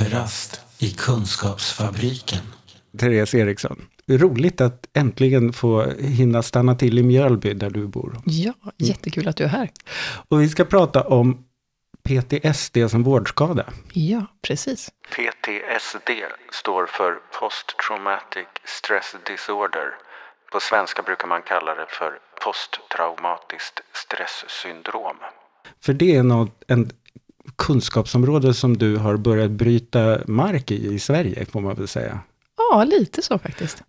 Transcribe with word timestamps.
Kafferast 0.00 0.60
i 0.78 0.90
Kunskapsfabriken. 0.90 2.40
Therese 2.98 3.34
Eriksson. 3.34 3.86
Roligt 4.08 4.60
att 4.60 4.86
äntligen 4.92 5.52
få 5.52 5.90
hinna 5.90 6.42
stanna 6.42 6.74
till 6.74 6.98
i 6.98 7.02
Mjölby 7.02 7.54
där 7.54 7.70
du 7.70 7.86
bor. 7.86 8.16
Ja, 8.24 8.52
jättekul 8.76 9.28
att 9.28 9.36
du 9.36 9.44
är 9.44 9.48
här. 9.48 9.70
Och 10.28 10.42
vi 10.42 10.48
ska 10.48 10.64
prata 10.64 11.02
om 11.02 11.44
PTSD 12.02 12.76
som 12.90 13.02
vårdskada. 13.02 13.64
Ja, 13.92 14.26
precis. 14.42 14.90
PTSD 15.10 16.10
står 16.52 16.86
för 16.86 17.12
Post 17.40 17.74
Traumatic 17.88 18.48
Stress 18.64 19.16
Disorder. 19.26 19.88
På 20.52 20.60
svenska 20.60 21.02
brukar 21.02 21.28
man 21.28 21.42
kalla 21.42 21.74
det 21.74 21.86
för 21.88 22.12
posttraumatiskt 22.44 23.80
stresssyndrom. 23.92 25.16
För 25.84 25.92
det 25.92 26.16
är 26.16 26.22
något, 26.22 26.62
en 26.68 26.90
kunskapsområde 27.60 28.54
som 28.54 28.76
du 28.76 28.96
har 28.96 29.16
börjat 29.16 29.50
bryta 29.50 30.18
mark 30.26 30.70
i 30.70 30.94
i 30.94 30.98
Sverige, 30.98 31.44
får 31.44 31.60
man 31.60 31.76
väl 31.76 31.88
säga. 31.88 32.20
Ja, 32.56 32.84
lite 32.84 33.22
så 33.22 33.38
faktiskt. 33.38 33.82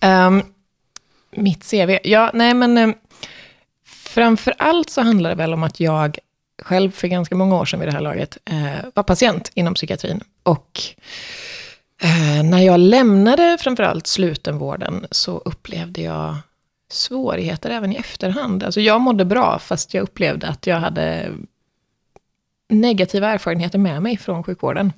Ehm, 0.00 0.42
mitt 1.30 1.70
CV, 1.70 1.98
ja, 2.04 2.30
nej 2.34 2.54
men 2.54 2.78
um, 2.78 2.94
framför 3.86 4.54
allt 4.58 4.90
så 4.90 5.00
handlar 5.02 5.30
det 5.30 5.36
väl 5.36 5.52
om 5.54 5.62
att 5.62 5.80
jag 5.80 6.18
själv 6.62 6.90
för 6.90 7.08
ganska 7.08 7.34
många 7.34 7.56
år 7.56 7.64
sedan 7.64 7.80
vid 7.80 7.88
det 7.88 7.92
här 7.92 8.00
laget 8.00 8.38
eh, 8.44 8.84
var 8.94 9.02
patient 9.02 9.50
inom 9.54 9.74
psykiatrin. 9.74 10.20
Och 10.42 10.80
eh, 12.02 12.42
när 12.44 12.58
jag 12.62 12.80
lämnade 12.80 13.56
framförallt 13.60 14.06
slutenvården 14.06 15.06
så 15.10 15.38
upplevde 15.38 16.00
jag 16.02 16.36
svårigheter 16.90 17.70
även 17.70 17.92
i 17.92 17.96
efterhand. 17.96 18.62
Alltså 18.64 18.80
jag 18.80 19.00
mådde 19.00 19.24
bra, 19.24 19.58
fast 19.58 19.94
jag 19.94 20.02
upplevde 20.02 20.48
att 20.48 20.66
jag 20.66 20.76
hade 20.80 21.30
negativa 22.68 23.28
erfarenheter 23.32 23.78
med 23.78 24.02
mig 24.02 24.16
från 24.16 24.42
sjukvården. 24.44 24.92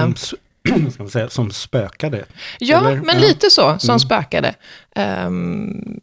Som, 0.00 0.12
s- 0.12 0.34
ska 0.92 1.02
man 1.02 1.10
säga, 1.10 1.30
som 1.30 1.50
spökade. 1.50 2.24
Ja, 2.58 2.78
Eller? 2.78 2.96
men 3.02 3.14
Ja. 3.20 3.28
lite 3.28 3.50
så, 3.50 3.78
som 3.78 3.90
Mm. 3.90 4.00
spökade. 4.00 4.54
Ehm, 4.94 6.00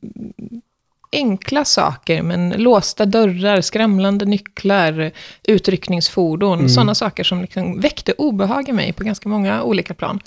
enkla 1.12 1.66
saker, 1.66 2.22
men 2.22 2.50
låsta 2.50 3.06
dörrar, 3.06 3.62
skramlande 3.62 4.26
nycklar, 4.26 5.12
utryckningsfordon, 5.44 6.58
Mm. 6.60 6.70
sådana 6.70 6.96
saker 6.96 7.24
som 7.24 7.42
liksom 7.42 7.80
väckte 7.82 8.14
obehag 8.14 8.70
i 8.70 8.72
mig 8.72 8.94
på 8.94 9.04
ganska 9.04 9.30
många 9.30 9.64
olika 9.64 9.94
plan. 9.94 10.20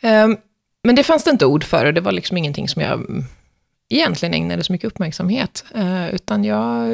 Ehm, 0.00 0.36
men 0.84 0.94
det 0.96 1.02
fanns 1.04 1.24
det 1.24 1.30
inte 1.30 1.46
ord 1.46 1.64
för 1.64 1.86
och 1.86 1.94
det 1.94 2.00
var 2.00 2.12
liksom 2.12 2.36
ingenting 2.36 2.68
som 2.68 2.82
jag 2.82 3.24
egentligen 3.88 4.34
ägnade 4.34 4.64
så 4.64 4.72
mycket 4.72 4.86
uppmärksamhet. 4.86 5.64
Utan 6.12 6.44
jag 6.44 6.88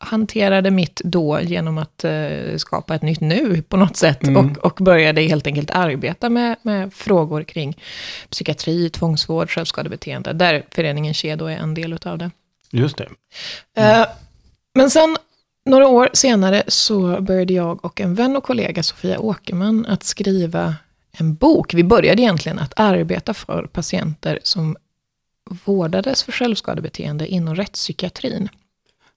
hanterade 0.00 0.70
mitt 0.70 1.00
då 1.04 1.40
genom 1.40 1.78
att 1.78 2.04
eh, 2.04 2.56
skapa 2.56 2.94
ett 2.94 3.02
nytt 3.02 3.20
nu 3.20 3.62
på 3.62 3.76
något 3.76 3.96
sätt. 3.96 4.22
Mm. 4.22 4.36
Och, 4.36 4.58
och 4.58 4.84
började 4.84 5.22
helt 5.22 5.46
enkelt 5.46 5.70
arbeta 5.70 6.28
med, 6.30 6.56
med 6.62 6.94
frågor 6.94 7.42
kring 7.42 7.78
psykiatri, 8.30 8.90
tvångsvård, 8.90 9.50
självskadebeteende. 9.50 10.32
Där 10.32 10.66
föreningen 10.70 11.14
Kedo 11.14 11.46
är 11.46 11.56
en 11.56 11.74
del 11.74 11.92
utav 11.92 12.18
det. 12.18 12.30
Just 12.70 12.96
det. 12.96 13.08
Eh, 13.76 14.06
men 14.74 14.90
sen, 14.90 15.16
några 15.64 15.88
år 15.88 16.10
senare, 16.12 16.62
så 16.68 17.20
började 17.20 17.52
jag 17.52 17.84
och 17.84 18.00
en 18.00 18.14
vän 18.14 18.36
och 18.36 18.44
kollega, 18.44 18.82
Sofia 18.82 19.18
Åkerman, 19.18 19.86
att 19.86 20.04
skriva 20.04 20.74
en 21.18 21.34
bok. 21.34 21.74
Vi 21.74 21.84
började 21.84 22.22
egentligen 22.22 22.58
att 22.58 22.72
arbeta 22.76 23.34
för 23.34 23.66
patienter 23.72 24.38
som 24.42 24.76
vårdades 25.64 26.22
för 26.22 26.32
självskadebeteende 26.32 27.26
inom 27.26 27.54
rättspsykiatrin. 27.54 28.48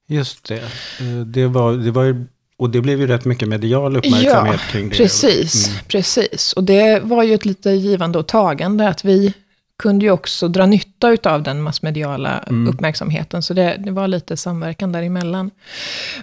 Just 0.10 0.48
det. 0.48 0.56
Eh, 1.00 1.06
Det 1.26 1.48
var, 1.48 1.74
det 1.74 1.92
var 1.92 2.04
ju, 2.04 2.26
och 2.58 2.70
det 2.70 2.82
blev 2.82 3.00
ju 3.02 3.08
rätt 3.08 3.26
mycket 3.26 3.48
medial 3.48 3.98
uppmärksamhet 3.98 4.62
kring 4.72 4.90
det. 4.90 4.96
Precis, 4.96 5.68
Mm. 5.68 5.80
precis. 5.88 6.54
Och 6.54 6.64
det 6.64 7.00
var 7.04 7.24
ju 7.24 7.34
ett 7.34 7.46
lite 7.46 7.70
givande 7.70 8.20
och 8.20 8.28
tagande 8.28 8.88
att 8.88 9.06
vi 9.06 9.34
kunde 9.78 10.06
ju 10.06 10.12
också 10.12 10.48
dra 10.48 10.66
nytta 10.66 11.18
av 11.24 11.44
den 11.44 11.62
massmediala 11.62 12.38
Mm. 12.38 12.68
uppmärksamheten. 12.74 13.42
Så 13.44 13.54
det, 13.54 13.76
det 13.86 13.92
var 13.92 14.08
lite 14.08 14.38
samverkan 14.38 14.92
däremellan. 14.92 15.52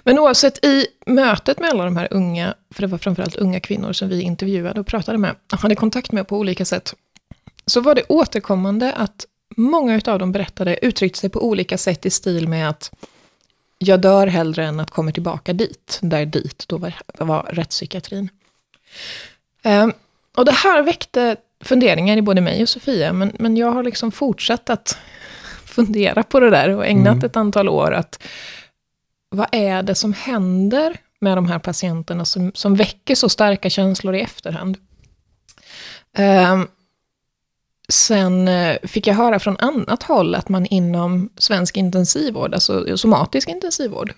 Men 0.03 0.19
oavsett, 0.19 0.65
i 0.65 0.85
mötet 1.05 1.59
med 1.59 1.69
alla 1.69 1.85
de 1.85 1.97
här 1.97 2.07
unga, 2.11 2.53
för 2.73 2.81
det 2.81 2.87
var 2.87 2.97
framförallt 2.97 3.35
unga 3.35 3.59
kvinnor 3.59 3.93
som 3.93 4.09
vi 4.09 4.21
intervjuade 4.21 4.79
och 4.79 4.87
pratade 4.87 5.17
med, 5.17 5.35
hade 5.49 5.75
kontakt 5.75 6.11
med 6.11 6.27
på 6.27 6.37
olika 6.37 6.65
sätt, 6.65 6.93
så 7.65 7.81
var 7.81 7.95
det 7.95 8.03
återkommande 8.09 8.93
att 8.93 9.25
många 9.57 10.01
av 10.05 10.19
dem 10.19 10.31
berättade, 10.31 10.85
uttryckte 10.85 11.19
sig 11.19 11.29
på 11.29 11.45
olika 11.47 11.77
sätt 11.77 12.05
i 12.05 12.09
stil 12.09 12.47
med 12.47 12.69
att 12.69 12.91
jag 13.77 14.01
dör 14.01 14.27
hellre 14.27 14.65
än 14.65 14.79
att 14.79 14.91
komma 14.91 15.11
tillbaka 15.11 15.53
dit, 15.53 15.99
där 16.01 16.25
dit 16.25 16.65
då 16.67 16.77
var, 16.77 16.93
var 17.17 17.43
rättspsykiatrin. 17.43 18.29
Ehm, 19.63 19.93
och 20.37 20.45
det 20.45 20.51
här 20.51 20.83
väckte 20.83 21.35
funderingar 21.61 22.17
i 22.17 22.21
både 22.21 22.41
mig 22.41 22.61
och 22.61 22.69
Sofia, 22.69 23.13
men, 23.13 23.31
men 23.39 23.57
jag 23.57 23.71
har 23.71 23.83
liksom 23.83 24.11
fortsatt 24.11 24.69
att 24.69 24.97
fundera 25.65 26.23
på 26.23 26.39
det 26.39 26.49
där 26.49 26.69
och 26.69 26.85
ägnat 26.85 27.13
Mm. 27.13 27.25
ett 27.25 27.35
antal 27.35 27.69
år 27.69 27.91
att 27.91 28.23
vad 29.29 29.47
är 29.51 29.83
det 29.83 29.95
som 29.95 30.13
händer 30.13 30.97
med 31.19 31.37
de 31.37 31.47
här 31.47 31.59
patienterna 31.59 32.25
som, 32.25 32.51
som 32.55 32.75
väcker 32.75 33.15
så 33.15 33.29
starka 33.29 33.69
känslor 33.69 34.15
i 34.15 34.21
efterhand? 34.21 34.77
Ehm, 36.13 36.67
sen 37.93 38.47
eh, 38.47 38.77
fick 38.83 39.07
jag 39.07 39.15
höra 39.15 39.39
från 39.39 39.57
annat 39.59 40.03
håll 40.03 40.35
att 40.35 40.49
man 40.49 40.65
inom 40.65 41.29
svensk 41.37 41.77
intensivvård, 41.77 42.53
alltså 42.53 42.97
somatisk 42.97 43.49
intensivvård, 43.49 44.13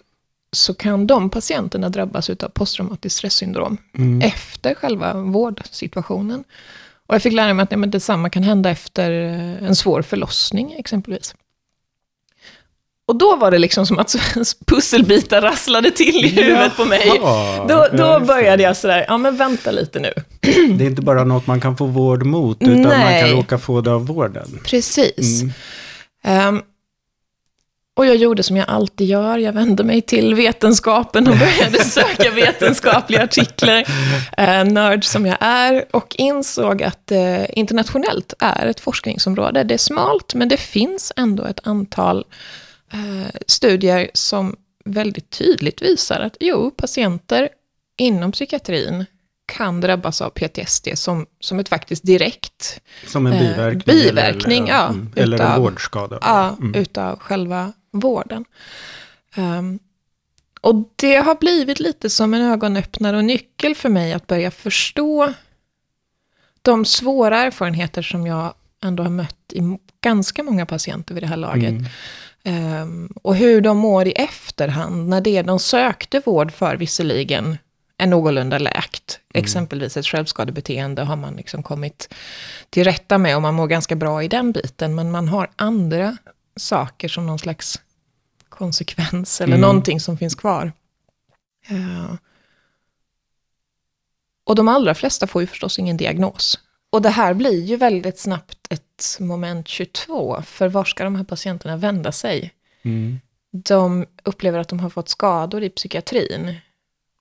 så 0.52 0.74
kan 0.74 1.08
de 1.08 1.30
patienterna 1.30 1.90
drabbas 1.90 2.30
av 2.30 2.50
posttraumatiskt 2.54 3.18
stresssyndrom 3.18 3.78
Mm. 3.98 4.22
efter 4.22 4.74
själva 4.76 5.14
vårdsituationen. 5.14 6.44
Och 7.08 7.16
jag 7.16 7.22
fick 7.22 7.34
lära 7.34 7.54
mig 7.54 7.64
att 7.64 7.72
nej, 7.72 7.78
men 7.78 7.92
detsamma 7.92 8.30
kan 8.30 8.44
hända 8.44 8.70
efter 8.70 9.12
eh, 9.12 9.68
en 9.68 9.76
svår 9.76 10.02
förlossning 10.02 10.76
exempelvis. 10.78 11.36
Och 13.08 13.16
då 13.16 13.36
var 13.36 13.52
det 13.52 13.58
liksom 13.58 13.86
som 13.86 14.00
att 14.00 14.16
pusselbitar 14.66 15.42
rasslade 15.42 15.92
till 15.92 16.26
i 16.26 16.28
huvudet 16.28 16.78
på 16.78 16.86
mig. 16.86 17.12
Jaha, 17.16 17.66
Då, 17.68 17.88
då 17.98 18.20
började 18.26 18.64
jag 18.64 18.78
sådär, 18.78 19.06
ja 19.08 19.18
men 19.18 19.38
vänta 19.38 19.72
lite 19.72 20.00
nu. 20.00 20.14
Det 20.78 20.84
är 20.84 20.90
inte 20.90 21.02
bara 21.02 21.24
något 21.24 21.48
man 21.48 21.62
kan 21.62 21.78
få 21.78 21.86
vård 21.86 22.26
mot, 22.26 22.58
utan 22.62 22.82
man 22.82 22.90
Nej. 22.90 23.22
kan 23.22 23.32
råka 23.32 23.58
få 23.58 23.82
det 23.82 23.92
av 23.92 24.06
vården. 24.06 24.60
Precis. 24.64 25.42
Mm. 25.42 25.54
Ehm, 26.24 26.62
och 28.00 28.06
jag 28.06 28.16
gjorde 28.16 28.44
som 28.44 28.58
jag 28.58 28.70
alltid 28.70 29.08
gör, 29.08 29.38
jag 29.38 29.54
vände 29.54 29.84
mig 29.84 30.02
till 30.02 30.36
vetenskapen 30.36 31.28
och 31.28 31.38
började 31.38 31.84
söka 31.84 32.32
vetenskapliga 32.32 33.24
artiklar, 33.24 33.84
eh, 34.38 34.66
nörd 34.66 35.06
som 35.06 35.26
jag 35.26 35.38
är, 35.40 35.86
och 35.92 36.16
insåg 36.18 36.84
att 36.84 37.08
det 37.08 37.50
internationellt 37.54 38.34
är 38.40 38.66
ett 38.66 38.80
forskningsområde. 38.80 39.64
Det 39.64 39.74
är 39.74 39.78
smalt, 39.78 40.34
men 40.34 40.50
det 40.50 40.58
finns 40.58 41.14
ändå 41.16 41.46
ett 41.46 41.68
antal 41.68 42.26
eh, 42.94 43.40
studier 43.48 44.10
som 44.14 44.56
väldigt 44.86 45.30
tydligt 45.30 45.82
visar 45.82 46.20
att 46.20 46.38
jo, 46.40 46.72
patienter 46.72 47.50
inom 47.98 48.32
psykiatrin 48.32 49.06
kan 49.50 49.82
drabbas 49.82 50.22
av 50.22 50.30
PTSD 50.30 50.88
som, 50.98 51.26
som 51.40 51.60
ett 51.60 51.70
faktiskt 51.70 52.04
direkt 52.06 52.82
Som 53.08 53.28
en 53.28 53.34
Eh, 53.34 53.40
biverkning. 53.40 53.96
biverkning, 53.96 54.58
eller, 54.68 54.74
ja, 54.78 54.88
mm, 54.88 55.12
eller 55.16 55.38
en 55.40 55.44
utav- 55.48 55.60
vårdskada. 55.62 56.18
ja, 56.22 56.56
Mm. 56.60 56.76
utav 56.76 57.20
själva 57.20 57.74
vården. 57.92 58.46
Ehm, 59.36 59.80
och 60.62 60.76
det 60.96 61.16
har 61.16 61.36
blivit 61.36 61.80
lite 61.80 62.10
som 62.10 62.34
en 62.34 62.42
ögonöppnare 62.42 63.18
och 63.18 63.26
nyckel 63.26 63.76
för 63.76 63.90
mig 63.90 64.14
att 64.14 64.28
börja 64.28 64.52
förstå 64.52 65.34
de 66.62 66.86
svåra 66.86 67.40
erfarenheter 67.40 68.02
som 68.02 68.28
jag 68.28 68.54
ändå 68.84 69.04
har 69.04 69.10
mött 69.10 69.54
i 69.54 69.60
ganska 70.02 70.44
många 70.44 70.66
patienter 70.66 71.14
vid 71.14 71.24
det 71.24 71.28
här 71.28 71.38
laget. 71.38 71.70
Mm. 71.72 71.86
Ehm, 72.44 73.14
och 73.24 73.36
hur 73.36 73.62
de 73.62 73.78
mår 73.78 74.08
i 74.08 74.12
efterhand 74.12 75.10
när 75.10 75.22
det 75.22 75.42
de 75.42 75.60
sökte 75.60 76.22
vård 76.26 76.52
för 76.52 76.76
visserligen 76.76 77.58
är 77.98 78.08
någorlunda 78.08 78.58
läkt. 78.58 78.99
Exempelvis 79.34 79.98
ett 79.98 80.06
självskadebeteende 80.06 81.02
har 81.04 81.16
man 81.16 81.36
liksom 81.36 81.64
kommit 81.64 82.14
till 82.70 82.84
rätta 82.84 83.18
med 83.18 83.36
och 83.36 83.42
man 83.42 83.54
mår 83.54 83.68
ganska 83.68 83.96
bra 83.96 84.24
i 84.24 84.28
den 84.28 84.52
biten. 84.52 84.96
Men 84.96 85.12
man 85.12 85.28
har 85.28 85.50
andra 85.56 86.18
saker 86.56 87.08
som 87.08 87.26
någon 87.28 87.40
slags 87.40 87.82
konsekvens 88.50 89.42
eller 89.42 89.56
Mm. 89.56 89.62
någonting 89.62 90.00
som 90.00 90.18
finns 90.18 90.36
kvar. 90.36 90.72
Ja. 91.70 92.18
Och 94.44 94.56
de 94.56 94.68
allra 94.68 94.96
flesta 94.96 95.28
får 95.28 95.42
ju 95.42 95.48
förstås 95.48 95.80
ingen 95.80 95.98
diagnos. 95.98 96.60
och 96.92 97.02
det 97.02 97.10
här 97.10 97.34
blir 97.34 97.64
ju 97.66 97.76
väldigt 97.76 98.20
snabbt 98.20 98.68
ett 98.70 99.18
moment 99.20 99.68
22, 99.68 100.42
för 100.46 100.68
var 100.70 100.84
ska 100.84 101.04
de 101.04 101.16
här 101.16 101.24
patienterna 101.24 101.78
vända 101.78 102.12
sig? 102.12 102.54
Mm. 102.84 103.20
De 103.52 104.06
upplever 104.24 104.60
att 104.60 104.68
de 104.68 104.80
har 104.80 104.90
fått 104.90 105.10
skador 105.10 105.64
i 105.64 105.70
psykiatrin. 105.70 106.56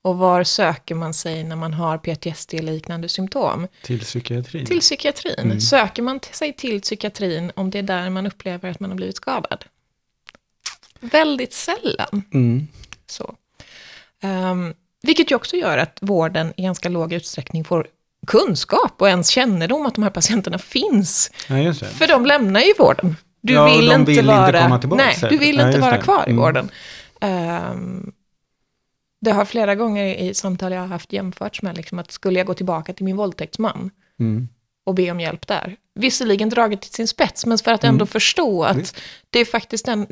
Och 0.01 0.17
var 0.17 0.43
söker 0.43 0.95
man 0.95 1.13
sig 1.13 1.43
när 1.43 1.55
man 1.55 1.73
har 1.73 1.97
PTSD-liknande 1.97 3.09
symptom? 3.09 3.67
Till 3.83 3.99
psykiatrin. 3.99 4.65
Till 4.65 4.79
psykiatrin. 4.79 5.35
Mm. 5.37 5.59
Söker 5.61 6.01
man 6.01 6.19
sig 6.31 6.53
till 6.53 6.81
psykiatrin 6.81 7.51
om 7.55 7.69
det 7.69 7.79
är 7.79 7.83
där 7.83 8.09
man 8.09 8.27
upplever 8.27 8.69
att 8.71 8.79
man 8.79 8.89
har 8.89 8.97
blivit 8.97 9.15
skadad? 9.15 9.65
Väldigt 10.99 11.53
sällan. 11.53 12.23
Mm. 12.33 12.67
Så. 13.07 13.35
Ehm, 14.21 14.73
vilket 15.01 15.31
ju 15.31 15.35
också 15.35 15.55
gör 15.55 15.77
att 15.77 15.97
vården 16.01 16.53
i 16.57 16.63
ganska 16.63 16.89
låg 16.89 17.13
utsträckning 17.13 17.63
får 17.63 17.87
kunskap 18.27 19.01
och 19.01 19.09
ens 19.09 19.29
kännedom 19.29 19.85
att 19.85 19.95
de 19.95 20.03
här 20.03 20.09
patienterna 20.09 20.57
finns. 20.57 21.31
Ja. 21.47 21.73
För 21.73 22.07
de 22.07 22.25
lämnar 22.25 22.61
ju 22.61 22.73
vården. 22.79 23.15
Du 23.41 23.53
Ja, 23.53 23.65
vill 23.65 23.91
inte 23.91 24.11
vill 24.11 24.17
inte 24.19 24.25
vara... 24.51 24.79
tillbaka, 24.79 25.03
nej, 25.03 25.29
du 25.29 25.37
vill 25.37 25.57
Ja, 25.57 25.67
inte 25.67 25.79
vara 25.79 25.97
det. 25.97 26.03
kvar 26.03 26.23
i 26.27 26.29
Mm. 26.31 26.41
vården. 26.41 26.69
Ehm, 27.21 28.11
det 29.21 29.31
har 29.31 29.45
flera 29.45 29.75
gånger 29.75 30.05
i 30.15 30.33
samtal 30.33 30.71
jag 30.71 30.79
har 30.79 30.87
haft 30.87 31.13
jämförts 31.13 31.61
med 31.61 31.77
liksom 31.77 31.99
att 31.99 32.11
skulle 32.11 32.39
jag 32.39 32.47
gå 32.47 32.53
tillbaka 32.53 32.93
till 32.93 33.05
min 33.05 33.17
våldtäktsman 33.17 33.91
Mm. 34.19 34.47
och 34.85 34.95
be 34.95 35.11
om 35.11 35.19
hjälp 35.19 35.47
där. 35.47 35.75
Visserligen 35.95 36.49
draget 36.49 36.81
till 36.81 36.91
sin 36.91 37.07
spets, 37.07 37.45
men 37.45 37.57
för 37.57 37.71
att 37.71 37.83
ändå 37.83 37.95
Mm. 38.03 38.07
förstå 38.07 38.63
att 38.63 38.77
Visst. 38.77 38.95
det 39.29 39.39
är 39.39 39.45
faktiskt 39.45 39.85
den, 39.85 40.07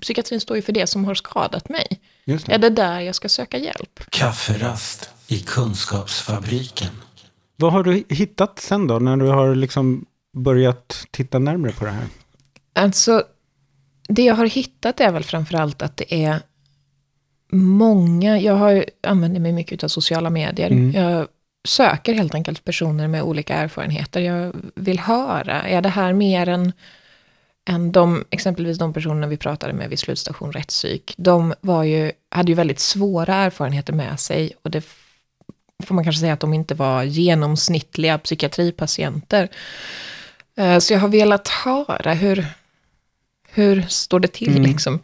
psykiatrin 0.00 0.40
står 0.40 0.56
ju 0.56 0.62
för 0.62 0.72
det 0.72 0.86
som 0.86 1.04
har 1.04 1.14
skadat 1.14 1.68
mig. 1.68 1.86
Just 2.24 2.48
Är 2.48 2.58
det. 2.58 2.68
det 2.68 2.74
där 2.82 3.00
jag 3.00 3.14
ska 3.14 3.28
söka 3.28 3.58
hjälp? 3.58 4.00
Kafferast 4.10 5.10
i 5.28 5.38
Kunskapsfabriken. 5.38 6.90
Vad 7.56 7.72
har 7.72 7.82
du 7.84 8.04
hittat 8.08 8.58
sen 8.60 8.86
då, 8.86 8.98
när 8.98 9.16
du 9.16 9.26
har 9.26 9.54
liksom 9.54 10.04
börjat 10.36 11.06
titta 11.10 11.38
närmare 11.38 11.72
på 11.72 11.84
det 11.84 11.90
här? 11.90 12.06
Alltså, 12.74 13.22
det 14.08 14.22
jag 14.22 14.34
har 14.34 14.46
hittat 14.46 15.00
är 15.00 15.12
väl 15.12 15.24
framförallt 15.24 15.82
att 15.82 15.96
det 15.96 16.24
är 16.24 16.40
många, 17.56 18.38
jag 18.40 18.54
har, 18.54 18.84
använder 19.02 19.40
mig 19.40 19.52
mycket 19.52 19.84
av 19.84 19.88
sociala 19.88 20.30
medier. 20.30 20.70
Mm. 20.70 20.90
Jag 20.90 21.26
söker 21.68 22.14
helt 22.14 22.34
enkelt 22.34 22.64
personer 22.64 23.08
med 23.08 23.22
olika 23.22 23.54
erfarenheter. 23.54 24.20
Jag 24.20 24.52
vill 24.74 24.98
höra, 24.98 25.62
är 25.62 25.80
det 25.80 25.88
här 25.88 26.12
mer 26.12 26.48
än, 26.48 26.72
än 27.68 27.92
de, 27.92 28.24
exempelvis 28.30 28.78
de 28.78 28.92
personerna 28.92 29.26
vi 29.26 29.36
pratade 29.36 29.72
med 29.72 29.88
vid 29.90 29.98
slutstation 29.98 30.52
rättspsyk. 30.52 31.14
De 31.16 31.54
var 31.60 31.84
ju, 31.84 32.12
hade 32.28 32.52
ju 32.52 32.54
väldigt 32.54 32.80
svåra 32.80 33.34
erfarenheter 33.34 33.92
med 33.92 34.20
sig 34.20 34.52
och 34.62 34.70
det 34.70 34.84
får 35.84 35.94
man 35.94 36.04
kanske 36.04 36.20
säga 36.20 36.32
att 36.32 36.40
de 36.40 36.54
inte 36.54 36.74
var 36.74 37.02
genomsnittliga 37.02 38.18
psykiatripatienter. 38.18 39.48
Eh, 40.56 40.78
Så 40.78 40.92
jag 40.92 41.00
har 41.00 41.08
velat 41.08 41.48
höra 41.48 42.14
hur, 42.14 42.46
hur 43.48 43.82
står 43.82 44.20
det 44.20 44.28
till 44.32 44.56
Mm. 44.56 44.62
liksom. 44.62 44.98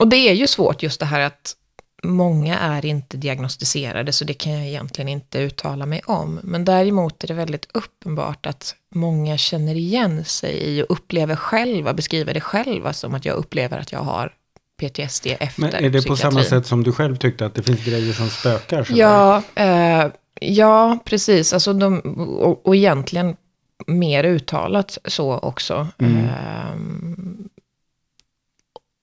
Eh, 0.00 0.04
Och 0.04 0.08
det 0.08 0.16
är 0.16 0.34
ju 0.34 0.46
svårt 0.46 0.82
just 0.82 1.00
det 1.00 1.06
här 1.06 1.20
att 1.20 1.56
många 2.02 2.58
är 2.58 2.84
inte 2.86 3.16
diagnostiserade, 3.16 4.12
så 4.12 4.24
det 4.24 4.34
kan 4.34 4.52
jag 4.52 4.66
egentligen 4.66 5.08
inte 5.08 5.38
uttala 5.38 5.86
mig 5.86 6.02
om. 6.06 6.40
Men 6.42 6.64
däremot 6.64 7.24
är 7.24 7.28
det 7.28 7.34
väldigt 7.34 7.68
uppenbart 7.74 8.46
att 8.46 8.74
många 8.94 9.36
känner 9.36 9.74
igen 9.74 10.24
sig 10.24 10.52
i 10.52 10.82
och 10.82 10.86
upplever 10.88 11.36
själva, 11.36 11.94
beskriver 11.94 12.34
det 12.34 12.40
själva 12.40 12.92
som 12.92 13.14
att 13.14 13.24
jag 13.24 13.36
upplever 13.36 13.78
att 13.78 13.92
jag 13.92 14.00
har 14.00 14.32
PTSD 14.80 15.26
efter 15.40 15.60
Men 15.62 15.74
är 15.74 15.90
det 15.90 16.06
på 16.06 16.16
samma 16.16 16.42
sätt 16.42 16.66
som 16.66 16.84
du 16.84 16.92
själv 16.92 17.16
tyckte 17.16 17.46
att 17.46 17.54
det 17.54 17.62
finns 17.62 17.84
grejer 17.84 18.12
som 18.12 18.28
spökar? 18.28 18.86
Ja, 18.90 19.42
eh, 19.54 20.06
ja, 20.40 20.98
precis. 21.04 21.52
Alltså 21.52 21.72
de, 21.72 21.98
och, 22.40 22.66
och 22.66 22.76
egentligen 22.76 23.36
mer 23.86 24.24
uttalat 24.24 24.98
så 25.04 25.38
också. 25.38 25.88
Mm. 25.98 26.16
Ehm, 26.16 27.09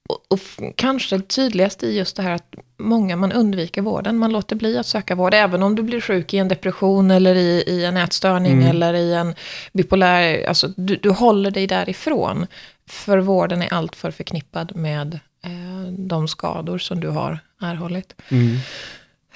och, 0.08 0.24
och 0.28 0.40
kanske 0.76 1.20
tydligast 1.20 1.82
i 1.82 1.96
just 1.96 2.16
det 2.16 2.22
här 2.22 2.32
att 2.32 2.54
många 2.78 3.16
man 3.16 3.32
undviker 3.32 3.82
vården. 3.82 4.18
Man 4.18 4.32
låter 4.32 4.56
bli 4.56 4.78
att 4.78 4.86
söka 4.86 5.14
vård, 5.14 5.34
även 5.34 5.62
om 5.62 5.74
du 5.74 5.82
blir 5.82 6.00
sjuk 6.00 6.34
i 6.34 6.38
en 6.38 6.48
depression 6.48 7.10
eller 7.10 7.34
i, 7.34 7.64
i 7.66 7.84
en 7.84 7.96
ätstörning 7.96 8.52
Mm. 8.52 8.66
eller 8.66 8.94
i 8.94 9.14
en 9.14 9.34
bipolär... 9.72 10.48
Alltså, 10.48 10.68
du, 10.76 10.96
du 10.96 11.10
håller 11.10 11.50
dig 11.50 11.66
därifrån. 11.66 12.46
För 12.86 13.18
vården 13.18 13.62
är 13.62 13.72
alltför 13.72 14.10
förknippad 14.10 14.76
med 14.76 15.20
eh, 15.44 15.92
de 15.98 16.28
skador 16.28 16.78
som 16.78 17.00
du 17.00 17.08
har 17.08 17.38
erhållit. 17.60 18.14
Mm. 18.28 18.56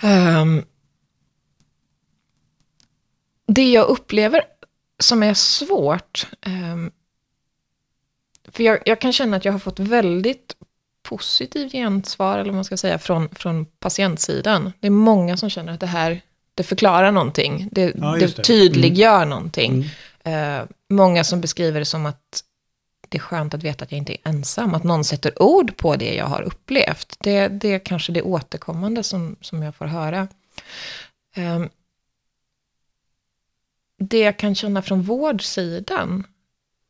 Ehm, 0.01 0.65
det 3.47 3.73
jag 3.73 3.87
upplever 3.89 4.43
som 4.99 5.23
är 5.23 5.35
svårt, 5.35 6.27
ehm, 6.47 6.91
för 8.53 8.63
jag, 8.63 8.79
jag 8.85 9.01
kan 9.01 9.13
känna 9.13 9.37
att 9.37 9.45
jag 9.45 9.53
har 9.53 9.59
fått 9.59 9.79
väldigt 9.79 10.57
positivt 11.03 11.73
gensvar, 11.73 12.35
eller 12.35 12.51
vad 12.51 12.55
man 12.55 12.65
ska 12.65 12.77
säga, 12.77 12.99
från, 12.99 13.29
från 13.29 13.65
patientsidan. 13.65 14.73
Det 14.81 14.87
är 14.87 14.91
många 14.91 15.37
som 15.37 15.51
känner 15.51 15.73
att 15.73 15.81
det 15.81 15.87
här, 15.87 16.21
det 16.55 16.63
förklarar 16.63 17.13
någonting, 17.13 17.69
det, 17.73 17.95
Ja, 17.97 18.17
det, 18.21 18.37
det. 18.37 18.43
tydliggör 18.43 19.25
någonting. 19.25 19.91
Mm. 20.25 20.61
Eh, 20.61 20.67
många 20.89 21.25
som 21.25 21.41
beskriver 21.41 21.79
det 21.79 21.85
som 21.85 22.07
att 22.07 22.45
det 23.09 23.19
är 23.19 23.23
skönt 23.23 23.55
att 23.55 23.63
veta 23.63 23.85
att 23.85 23.93
jag 23.93 23.99
inte 23.99 24.13
är 24.13 24.19
ensam, 24.25 24.75
att 24.75 24.85
någon 24.85 25.05
sätter 25.05 25.43
ord 25.43 25.77
på 25.77 25.97
det 25.97 26.15
jag 26.15 26.27
har 26.27 26.43
upplevt. 26.43 27.17
Det, 27.19 27.49
det 27.49 27.73
är 27.73 27.79
kanske 27.79 28.13
det 28.13 28.23
återkommande 28.23 29.03
som, 29.03 29.37
som 29.41 29.63
jag 29.63 29.75
får 29.75 29.87
höra. 29.87 30.29
Ehm, 31.35 31.69
det 33.99 34.19
jag 34.19 34.39
kan 34.39 34.55
känna 34.55 34.83
från 34.83 35.03
vårdsidan 35.03 36.27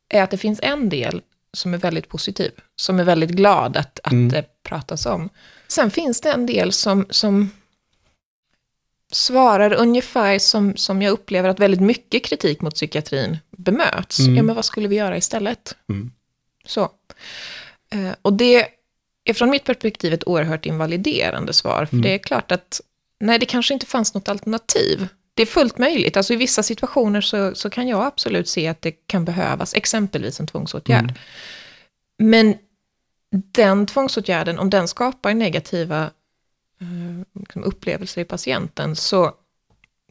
är 0.09 0.23
att 0.23 0.31
det 0.31 0.37
finns 0.37 0.59
en 0.63 0.89
del 0.89 1.21
som 1.53 1.73
är 1.73 1.77
väldigt 1.77 2.09
positiv, 2.09 2.51
som 2.75 2.99
är 2.99 3.03
väldigt 3.03 3.29
glad 3.31 3.77
att, 3.77 3.99
att 4.03 4.11
Mm. 4.11 4.29
det 4.29 4.45
pratas 4.63 5.05
om. 5.05 5.29
Sen 5.67 5.91
finns 5.91 6.21
det 6.21 6.31
en 6.31 6.45
del 6.45 6.71
som, 6.71 7.05
som 7.09 7.49
svarar 9.11 9.73
ungefär 9.73 10.39
som, 10.39 10.75
som 10.77 11.01
jag 11.01 11.11
upplever 11.11 11.49
att 11.49 11.59
väldigt 11.59 11.81
mycket 11.81 12.23
kritik 12.25 12.61
mot 12.61 12.75
psykiatrin 12.75 13.37
bemöts. 13.57 14.19
Mm. 14.19 14.35
Ja, 14.35 14.43
men 14.43 14.55
vad 14.55 14.65
skulle 14.65 14.87
vi 14.87 14.95
göra 14.95 15.17
istället? 15.17 15.75
Mm. 15.89 16.11
Så. 16.65 16.81
Eh, 17.91 18.11
och 18.21 18.33
det 18.33 18.67
är 19.25 19.33
från 19.33 19.49
mitt 19.49 19.63
perspektiv 19.63 20.13
ett 20.13 20.27
oerhört 20.27 20.65
invaliderande 20.65 21.53
svar. 21.53 21.85
För 21.85 21.93
Mm. 21.95 22.01
det 22.03 22.13
är 22.13 22.17
klart 22.17 22.51
att, 22.51 22.81
nej, 23.19 23.39
det 23.39 23.45
kanske 23.45 23.73
inte 23.73 23.85
fanns 23.85 24.13
något 24.13 24.29
alternativ. 24.29 25.07
Det 25.33 25.41
är 25.41 25.45
fullt 25.45 25.77
möjligt. 25.77 26.17
Alltså 26.17 26.33
i 26.33 26.35
vissa 26.35 26.63
situationer 26.63 27.21
så, 27.21 27.55
så 27.55 27.69
kan 27.69 27.87
jag 27.87 28.03
absolut 28.05 28.49
se 28.49 28.67
att 28.67 28.81
det 28.81 28.91
kan 28.91 29.25
behövas, 29.25 29.73
exempelvis 29.73 30.39
en 30.39 30.47
tvångsåtgärd. 30.47 31.03
Mm. 31.03 31.15
Men 32.19 32.55
den 33.31 33.85
tvångsåtgärden, 33.85 34.59
om 34.59 34.69
den 34.69 34.87
skapar 34.87 35.33
negativa 35.33 36.03
eh, 36.81 37.39
liksom 37.39 37.63
upplevelser 37.63 38.21
i 38.21 38.25
patienten, 38.25 38.95
så 38.95 39.31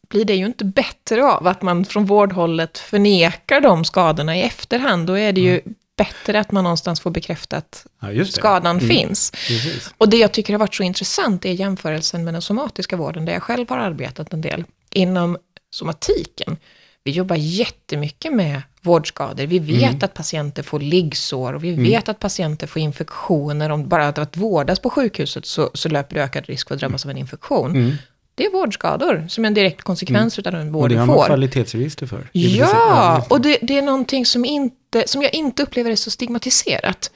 blir 0.09 0.25
det 0.25 0.35
ju 0.35 0.47
inte 0.47 0.65
bättre 0.65 1.25
av 1.25 1.47
att 1.47 1.63
man 1.63 1.85
från 1.85 2.05
vårdhållet 2.07 2.79
förnekar 2.79 3.61
de 3.61 3.85
skadorna 3.85 4.37
i 4.37 4.43
efterhand. 4.43 5.07
Då 5.07 5.19
är 5.19 5.33
det 5.33 5.41
ju 5.41 5.61
bättre 5.97 6.41
att 6.41 6.53
man 6.53 6.65
någonstans 6.65 7.01
får 7.01 7.11
bekräftat 7.11 7.87
Ja, 8.01 8.09
att 8.09 8.17
det. 8.17 8.25
skadan 8.27 8.77
Mm. 8.79 8.89
finns. 8.89 9.31
Precis. 9.31 9.95
Och 9.99 10.09
det 10.09 10.17
jag 10.17 10.33
tycker 10.33 10.53
har 10.53 10.59
varit 10.61 10.75
så 10.75 10.83
intressant 10.83 11.45
är 11.45 11.53
jämförelsen 11.53 12.25
med 12.25 12.35
den 12.35 12.43
somatiska 12.43 12.97
vården, 12.97 13.25
där 13.25 13.33
jag 13.33 13.43
själv 13.43 13.69
har 13.69 13.79
arbetat 13.79 14.33
en 14.33 14.41
del. 14.41 14.65
Inom 14.95 15.37
somatiken, 15.71 16.57
vi 17.05 17.11
jobbar 17.11 17.37
jättemycket 17.37 18.33
med 18.33 18.63
vårdskador. 18.83 19.45
Vi 19.47 19.59
vet 19.59 19.83
Mm. 19.83 19.99
att 20.03 20.15
patienter 20.15 20.63
får 20.63 20.81
liggsår 20.81 21.53
och 21.53 21.65
vi 21.65 21.73
vet 21.73 22.09
att 22.09 22.19
patienter 22.19 22.67
får 22.67 22.83
infektioner. 22.83 23.71
Om 23.71 23.89
bara 23.89 24.09
att, 24.09 24.19
att 24.19 24.37
vårdas 24.37 24.79
på 24.81 24.91
sjukhuset 24.91 25.47
så, 25.47 25.71
så 25.75 25.89
löper 25.89 26.15
du 26.15 26.21
ökad 26.23 26.47
risk 26.47 26.69
för 26.69 26.75
att 26.75 26.81
drabbas 26.81 27.05
av 27.05 27.11
en 27.11 27.17
infektion. 27.17 27.71
Mm. 27.71 27.93
Det 28.35 28.47
är 28.47 28.51
vårdskador 28.53 29.27
som 29.29 29.45
är 29.45 29.47
en 29.49 29.55
direkt 29.55 29.83
konsekvens 29.83 30.39
av 30.39 30.45
den 30.45 30.69
Och 30.69 30.73
vård 30.75 30.89
det 30.89 30.95
du 30.95 30.99
har 30.99 31.07
man 31.07 31.17
får. 31.17 31.27
kvalitetsregister 31.27 32.07
för. 32.07 32.29
Ja, 32.33 33.25
det. 33.29 33.35
och 33.35 33.41
det, 33.41 33.59
det 33.63 33.79
är 33.79 33.83
någonting 33.83 34.27
som, 34.27 34.45
inte, 34.45 35.05
som 35.07 35.23
jag 35.23 35.35
inte 35.35 35.63
upplever 35.63 35.91
är 35.91 35.97
så 35.97 36.11
stigmatiserat. 36.11 37.11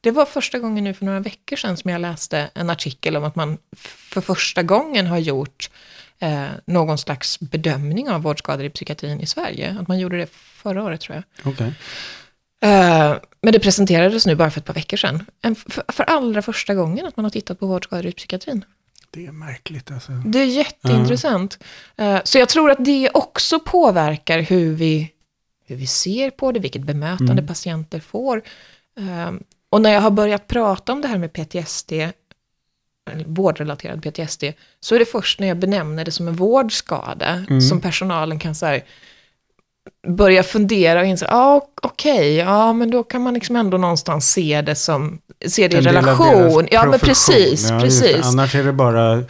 Det 0.00 0.10
var 0.10 0.24
första 0.26 0.58
gången 0.58 0.84
nu 0.84 0.94
för 0.94 1.04
några 1.04 1.20
veckor 1.20 1.56
sedan 1.56 1.76
som 1.76 1.90
jag 1.90 2.00
läste 2.00 2.50
en 2.54 2.70
artikel 2.70 3.16
om 3.16 3.24
att 3.24 3.36
man 3.36 3.58
för 3.76 4.20
första 4.20 4.62
gången 4.62 5.06
har 5.06 5.18
gjort 5.18 5.70
eh, 6.18 6.44
någon 6.64 6.98
slags 6.98 7.40
bedömning 7.40 8.10
av 8.10 8.22
vårdskador 8.22 8.64
i 8.66 8.70
psykiatrin 8.70 9.20
i 9.20 9.26
Sverige. 9.26 9.76
Att 9.80 9.88
man 9.88 9.98
gjorde 9.98 10.16
det 10.18 10.26
förra 10.32 10.82
året 10.84 11.00
tror 11.00 11.16
jag. 11.16 11.52
Okej. 11.52 11.72
Eh, 12.62 13.16
men 13.42 13.52
det 13.52 13.58
presenterades 13.60 14.26
nu 14.26 14.34
bara 14.34 14.50
för 14.50 14.60
ett 14.60 14.66
par 14.66 14.74
veckor 14.74 14.96
sedan. 14.96 15.24
En, 15.42 15.54
för, 15.54 15.84
för 15.92 16.04
allra 16.04 16.42
första 16.42 16.74
gången 16.74 17.06
att 17.06 17.16
man 17.16 17.24
har 17.24 17.30
tittat 17.30 17.58
på 17.60 17.66
vårdskador 17.66 18.06
i 18.06 18.12
psykiatrin. 18.12 18.64
Det 19.10 19.26
är 19.26 19.32
märkligt 19.32 19.90
alltså. 19.90 20.12
Det 20.12 20.38
är 20.38 20.44
jätteintressant. 20.46 21.58
Eh, 21.96 22.18
så 22.24 22.38
jag 22.38 22.48
tror 22.48 22.70
att 22.70 22.84
det 22.84 23.10
också 23.14 23.60
påverkar 23.60 24.40
hur 24.40 24.74
vi 24.74 25.12
hur 25.66 25.76
vi 25.76 25.86
ser 25.86 26.30
på 26.30 26.52
det, 26.52 26.60
vilket 26.60 26.82
bemötande 26.82 27.32
Mm. 27.32 27.46
patienter 27.46 28.00
får. 28.00 28.42
Och 29.70 29.80
när 29.82 29.92
jag 29.92 30.00
har 30.00 30.10
börjat 30.10 30.46
prata 30.46 30.92
om 30.92 31.00
det 31.00 31.08
här 31.08 31.18
med 31.18 31.32
PTSD, 31.32 31.92
vårdrelaterad 33.26 34.02
PTSD, 34.02 34.44
så 34.80 34.94
är 34.94 34.98
det 34.98 35.04
först 35.04 35.40
när 35.40 35.48
jag 35.48 35.58
benämner 35.58 36.04
det 36.04 36.10
som 36.10 36.28
en 36.28 36.34
vårdskada 36.34 37.44
Mm. 37.48 37.60
som 37.60 37.80
personalen 37.80 38.38
kan 38.38 38.54
så 38.54 38.66
här, 38.66 38.84
börja 40.06 40.42
fundera 40.42 41.00
och 41.00 41.06
inse, 41.06 41.24
ja 41.24 41.34
ah, 41.34 41.68
okej, 41.82 42.34
ja 42.34 42.72
men 42.72 42.90
då 42.90 43.02
kan 43.02 43.22
man 43.22 43.34
liksom 43.34 43.56
ändå 43.56 43.78
någonstans 43.78 44.30
se 44.32 44.62
det 44.62 44.74
som, 44.74 45.18
se 45.46 45.68
det 45.68 45.76
i 45.76 45.78
En 45.78 45.86
av 45.86 45.92
relation. 45.92 46.68
Ja 46.70 46.86
men 46.86 46.98
precis, 47.00 47.70
Ja, 47.70 47.80
precis. 47.80 48.26
Annars 48.26 48.54
är 48.54 48.64
det 48.64 48.72
bara 48.72 49.24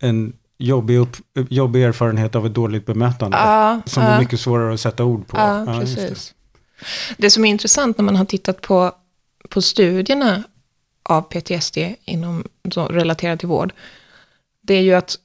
en 0.00 0.32
jobbig, 0.58 0.96
upp, 0.96 1.16
jobbig 1.48 1.82
erfarenhet 1.82 2.34
av 2.34 2.46
ett 2.46 2.54
dåligt 2.54 2.86
bemötande. 2.86 3.36
Ja, 3.36 3.80
som 3.86 4.02
ja. 4.02 4.08
är 4.08 4.20
mycket 4.20 4.40
svårare 4.40 4.74
att 4.74 4.80
sätta 4.80 5.04
ord 5.04 5.26
på. 5.26 5.36
Ja, 5.36 5.80
just 5.80 5.96
det. 5.96 6.02
precis. 6.02 6.34
Det. 7.16 7.30
som 7.30 7.44
är 7.44 7.48
intressant 7.48 7.98
när 7.98 8.04
man 8.04 8.16
har 8.16 8.24
tittat 8.24 8.60
på, 8.60 8.92
på 9.48 9.62
studierna 9.62 10.42
av 11.02 11.22
PTSD 11.22 11.78
inom, 12.04 12.44
relaterat 12.90 13.38
till 13.38 13.48
vård, 13.48 13.72
det 14.60 14.74
är 14.74 14.82
ju 14.82 14.94
att 14.94 15.18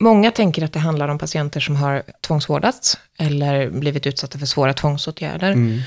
många 0.00 0.30
tänker 0.30 0.64
att 0.64 0.72
det 0.72 0.78
handlar 0.78 1.08
om 1.08 1.18
patienter 1.18 1.60
som 1.60 1.76
har 1.76 2.02
tvångsvårdats 2.20 2.98
eller 3.18 3.70
blivit 3.70 4.06
utsatta 4.06 4.38
för 4.38 4.46
svåra 4.46 4.72
tvångsåtgärder. 4.72 5.52
Mm. 5.52 5.80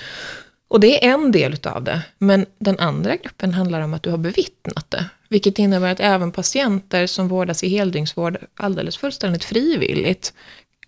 Och 0.67 0.79
det 0.79 1.05
är 1.05 1.13
en 1.13 1.31
del 1.31 1.53
utav 1.53 1.83
det. 1.83 2.01
Men 2.17 2.45
den 2.59 2.79
andra 2.79 3.15
gruppen 3.15 3.53
handlar 3.53 3.81
om 3.81 3.93
att 3.93 4.03
du 4.03 4.09
har 4.09 4.17
bevittnat 4.17 4.91
det. 4.91 5.05
Vilket 5.29 5.59
innebär 5.59 5.91
att 5.91 5.99
även 5.99 6.31
patienter 6.31 7.07
som 7.07 7.27
vårdas 7.27 7.63
i 7.63 7.69
heldygnsvård 7.69 8.37
alldeles 8.55 8.97
fullständigt 8.97 9.43
frivilligt 9.43 10.33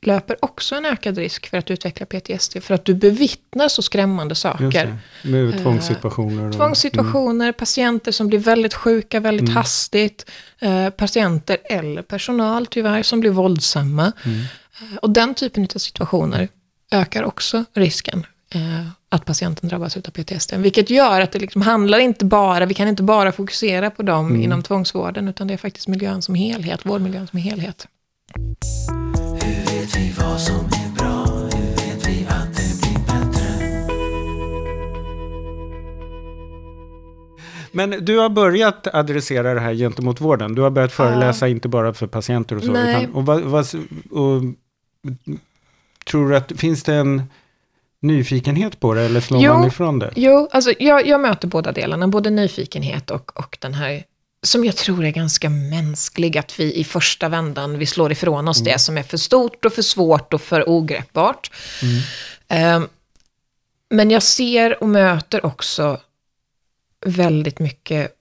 löper 0.05 0.35
också 0.45 0.75
en 0.75 0.85
ökad 0.85 1.17
risk 1.17 1.49
för 1.49 1.57
att 1.57 1.71
utveckla 1.71 2.05
PTSD. 2.05 2.57
För 2.63 2.73
att 2.73 2.85
du 2.85 2.93
bevittnar 2.93 3.67
så 3.69 3.81
skrämmande 3.81 4.35
saker. 4.35 4.97
Med 5.23 5.61
tvångssituationer. 5.63 6.47
och- 6.47 6.53
Tvångssituationer, 6.55 7.51
patienter 7.51 8.11
som 8.11 8.27
blir 8.27 8.39
väldigt 8.39 8.73
sjuka 8.73 9.19
väldigt 9.19 9.43
Mm. 9.47 9.55
hastigt. 9.55 10.29
Eh, 10.59 10.89
patienter 10.89 11.57
eller 11.63 12.01
personal 12.01 12.65
tyvärr 12.67 13.03
som 13.03 13.19
blir 13.19 13.31
våldsamma. 13.31 14.11
Mm. 14.25 14.39
Eh, 14.39 14.97
och 15.01 15.09
den 15.09 15.33
typen 15.33 15.63
av 15.75 15.79
situationer 15.79 16.47
ökar 16.91 17.23
också 17.23 17.65
risken 17.73 18.25
eh, 18.55 18.87
att 19.09 19.25
patienten 19.25 19.69
drabbas 19.69 19.97
av 19.97 20.01
PTSD. 20.01 20.53
Vilket 20.57 20.89
gör 20.89 21.21
att 21.21 21.31
det 21.31 21.39
liksom 21.39 21.61
handlar 21.61 21.99
inte 21.99 22.25
bara, 22.25 22.65
vi 22.65 22.73
kan 22.73 22.87
inte 22.87 23.03
bara 23.03 23.31
fokusera 23.31 23.89
på 23.89 24.03
dem 24.03 24.27
Mm. 24.29 24.41
inom 24.43 24.63
tvångsvården, 24.63 25.27
utan 25.27 25.47
det 25.47 25.53
är 25.53 25.57
faktiskt 25.57 25.87
miljön 25.87 26.21
som 26.21 26.35
helhet, 26.35 26.85
vårdmiljön 26.85 27.27
som 27.27 27.39
helhet. 27.39 27.87
Vet 29.81 29.97
vi 29.97 30.13
vad 30.17 30.41
som 30.41 30.55
är 30.55 30.95
bra? 30.95 31.25
Hur 31.25 31.69
vet 31.75 32.07
vi 32.07 32.27
att 32.29 32.55
det 32.55 32.81
blir 32.81 32.99
bättre? 33.05 33.43
Men 37.71 38.05
du 38.05 38.17
har 38.17 38.29
börjat 38.29 38.87
adressera 38.87 39.53
det 39.53 39.59
här 39.59 39.73
gentemot 39.73 40.21
vården. 40.21 40.55
Du 40.55 40.61
har 40.61 40.69
börjat 40.69 40.91
föreläsa 40.91 41.47
inte 41.47 41.67
bara 41.67 41.93
för 41.93 42.07
patienter 42.07 42.55
och 42.55 42.63
så. 42.63 42.71
Nej. 42.71 43.03
Utan, 43.03 43.15
och 43.15 43.25
vad, 43.25 43.41
vad, 43.41 43.65
och, 44.11 44.41
tror 46.05 46.29
du 46.29 46.35
att, 46.35 46.51
finns 46.55 46.83
det 46.83 46.95
en 46.95 47.23
nyfikenhet 48.01 48.79
på 48.79 48.93
det 48.93 49.01
eller 49.01 49.21
slår 49.21 49.41
Jo. 49.43 49.53
man 49.53 49.67
ifrån 49.67 49.99
det? 49.99 50.11
Jo, 50.15 50.49
alltså 50.51 50.73
jag, 50.79 51.07
jag 51.07 51.21
möter 51.21 51.47
båda 51.47 51.71
delarna, 51.71 52.07
både 52.07 52.29
nyfikenhet 52.29 53.11
och, 53.11 53.39
och 53.39 53.57
den 53.61 53.73
här, 53.73 54.03
som 54.43 54.65
jag 54.65 54.75
tror 54.75 55.05
är 55.05 55.11
ganska 55.11 55.49
mänsklig, 55.49 56.37
att 56.37 56.59
vi 56.59 56.73
i 56.73 56.83
första 56.83 57.29
vändan, 57.29 57.77
vi 57.77 57.85
slår 57.85 58.11
ifrån 58.11 58.47
oss 58.47 58.63
det 58.63 58.79
som 58.79 58.97
är 58.97 59.03
för 59.03 59.17
stort 59.17 59.65
och 59.65 59.73
för 59.73 59.81
svårt 59.81 60.33
och 60.33 60.41
för 60.41 60.69
ogreppbart. 60.69 61.51
Ehm, 62.47 62.87
men 63.89 64.11
jag 64.11 64.23
ser 64.23 64.83
och 64.83 64.89
möter 64.89 65.45
också 65.45 65.99
väldigt 67.05 67.59
mycket 67.59 68.15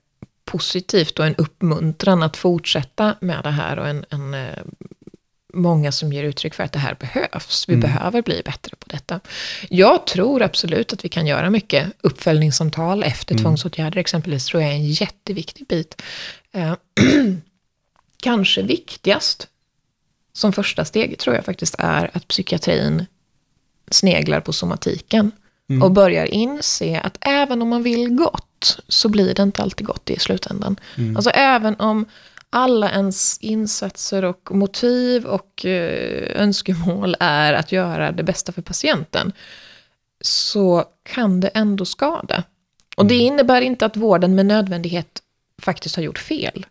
positivt 0.45 1.19
och 1.19 1.25
en 1.25 1.35
uppmuntran 1.35 2.23
att 2.23 2.37
fortsätta 2.37 3.15
med 3.21 3.43
det 3.43 3.51
här 3.51 3.79
och 3.79 3.87
en, 3.87 4.05
en 4.09 4.33
eh, 4.33 4.63
många 5.53 5.91
som 5.91 6.13
ger 6.13 6.23
uttryck 6.23 6.53
för 6.53 6.63
att 6.63 6.71
det 6.71 6.79
här 6.79 6.95
behövs. 6.99 7.65
Vi 7.69 7.73
Mm. 7.73 7.81
behöver 7.81 8.21
bli 8.21 8.41
bättre 8.45 8.75
på 8.79 8.85
detta. 8.89 9.19
Jag 9.69 10.07
tror 10.07 10.41
absolut 10.41 10.93
att 10.93 11.05
vi 11.05 11.09
kan 11.09 11.27
göra 11.27 11.49
mycket. 11.49 11.87
Uppföljningssamtal 12.01 13.03
efter 13.03 13.33
Mm. 13.33 13.43
tvångsåtgärder 13.43 13.97
exempelvis 13.99 14.45
tror 14.45 14.61
jag 14.63 14.71
är 14.71 14.75
en 14.75 14.91
jätteviktig 14.91 15.67
bit. 15.67 16.01
Eh, 16.51 16.73
Kanske 18.23 18.61
viktigast 18.61 19.47
som 20.33 20.53
första 20.53 20.85
steg 20.85 21.17
tror 21.19 21.35
jag 21.35 21.45
faktiskt 21.45 21.75
är 21.77 22.09
att 22.13 22.27
psykiatrin 22.27 23.05
sneglar 23.91 24.39
på 24.39 24.53
somatiken 24.53 25.31
Mm. 25.69 25.83
och 25.83 25.91
börjar 25.91 26.25
inse 26.25 26.99
att 26.99 27.17
även 27.21 27.61
om 27.61 27.69
man 27.69 27.83
vill 27.83 28.09
gott 28.09 28.79
så 28.87 29.09
blir 29.09 29.33
det 29.33 29.43
inte 29.43 29.61
alltid 29.61 29.87
gott 29.87 30.09
i 30.09 30.19
slutändan. 30.19 30.79
Mm. 30.97 31.15
Alltså 31.15 31.29
även 31.29 31.75
om 31.79 32.05
alla 32.53 32.91
ens 32.91 33.37
insatser 33.37 34.25
och 34.25 34.49
motiv 34.51 35.25
och 35.25 35.65
eh, 35.65 36.41
önskemål 36.41 37.15
är 37.19 37.53
att 37.53 37.71
göra 37.71 38.11
det 38.11 38.23
bästa 38.23 38.51
för 38.51 38.61
patienten, 38.61 39.31
så 40.21 40.85
kan 41.03 41.39
det 41.39 41.47
ändå 41.47 41.85
skada. 41.85 42.43
Och 42.97 43.05
det 43.05 43.15
innebär 43.17 43.61
inte 43.61 43.85
att 43.85 43.97
vården 43.97 44.35
med 44.35 44.45
nödvändighet 44.45 45.21
faktiskt 45.61 45.95
har 45.95 46.03
gjort 46.03 46.19
fel. 46.19 46.65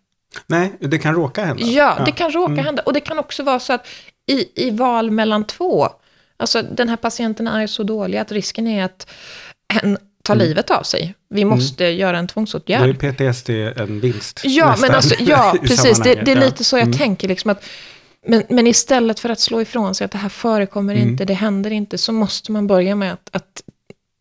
Nej, 0.46 0.72
det 0.80 0.98
kan 0.98 1.14
råka 1.14 1.44
hända. 1.44 1.62
Ja, 1.62 2.02
det 2.06 2.12
kan 2.12 2.30
råka 2.30 2.52
Mm. 2.52 2.64
hända. 2.64 2.82
Och 2.82 2.92
det 2.92 3.00
kan 3.00 3.18
också 3.18 3.42
vara 3.42 3.58
så 3.58 3.72
att 3.72 3.86
i, 4.26 4.66
i 4.66 4.70
val 4.70 5.10
mellan 5.10 5.44
två, 5.44 5.88
alltså 6.36 6.62
den 6.62 6.88
här 6.88 6.96
patienten 6.96 7.46
är 7.48 7.66
så 7.66 7.82
dålig 7.82 8.18
att 8.18 8.32
risken 8.32 8.66
är 8.66 8.84
att 8.84 9.10
hen 10.28 10.38
tar 10.38 10.46
livet 10.46 10.70
av 10.70 10.82
sig. 10.82 11.14
Vi 11.30 11.44
måste 11.44 11.84
göra 11.84 12.18
en 12.18 12.26
Då 12.26 12.32
tvångsåtgärd. 12.32 12.88
är 12.88 13.12
PTSD 13.32 13.50
en 13.50 14.00
vinst. 14.00 14.40
Ja, 14.44 14.76
men 14.80 14.90
alltså, 14.90 15.14
ja 15.20 15.54
precis. 15.62 15.98
Det, 15.98 16.14
det 16.14 16.32
är 16.32 16.36
Ja. 16.36 16.44
lite 16.44 16.64
så 16.64 16.76
jag 16.76 16.82
Mm. 16.86 16.98
tänker. 16.98 17.28
Liksom 17.28 17.50
att, 17.50 17.64
men, 18.26 18.42
men 18.48 18.66
istället 18.66 19.20
för 19.20 19.28
att 19.28 19.40
slå 19.40 19.62
ifrån 19.62 19.94
sig 19.94 20.04
att 20.04 20.10
det 20.10 20.18
här 20.18 20.28
förekommer 20.28 20.94
Mm. 20.94 21.08
inte, 21.08 21.24
det 21.24 21.34
händer 21.34 21.70
inte, 21.70 21.98
så 21.98 22.12
måste 22.12 22.52
man 22.52 22.66
börja 22.66 22.94
med 22.94 23.12
att, 23.12 23.28
att 23.32 23.62